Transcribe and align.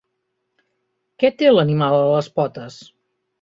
Què 1.23 1.31
té 1.41 1.51
l'animal 1.51 1.99
a 1.99 2.09
les 2.15 2.31
potes? 2.41 2.81